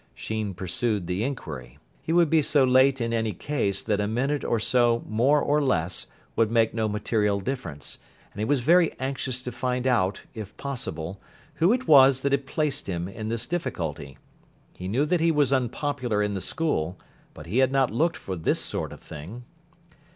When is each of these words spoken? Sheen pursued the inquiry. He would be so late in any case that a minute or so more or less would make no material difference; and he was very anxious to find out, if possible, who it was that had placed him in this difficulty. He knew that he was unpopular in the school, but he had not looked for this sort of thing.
Sheen 0.15 0.55
pursued 0.55 1.05
the 1.05 1.23
inquiry. 1.23 1.77
He 2.01 2.11
would 2.11 2.27
be 2.31 2.41
so 2.41 2.63
late 2.63 2.99
in 2.99 3.13
any 3.13 3.33
case 3.33 3.83
that 3.83 4.01
a 4.01 4.07
minute 4.07 4.43
or 4.43 4.59
so 4.59 5.03
more 5.07 5.39
or 5.39 5.61
less 5.61 6.07
would 6.35 6.49
make 6.49 6.73
no 6.73 6.87
material 6.89 7.39
difference; 7.39 7.99
and 8.33 8.39
he 8.39 8.45
was 8.45 8.61
very 8.61 8.99
anxious 8.99 9.43
to 9.43 9.51
find 9.51 9.85
out, 9.85 10.23
if 10.33 10.57
possible, 10.57 11.21
who 11.61 11.71
it 11.71 11.87
was 11.87 12.21
that 12.21 12.31
had 12.31 12.47
placed 12.47 12.87
him 12.87 13.07
in 13.07 13.29
this 13.29 13.45
difficulty. 13.45 14.17
He 14.73 14.87
knew 14.87 15.05
that 15.05 15.21
he 15.21 15.29
was 15.31 15.53
unpopular 15.53 16.23
in 16.23 16.33
the 16.33 16.41
school, 16.41 16.97
but 17.35 17.45
he 17.45 17.59
had 17.59 17.71
not 17.71 17.91
looked 17.91 18.17
for 18.17 18.35
this 18.35 18.59
sort 18.59 18.91
of 18.93 19.01
thing. 19.01 19.43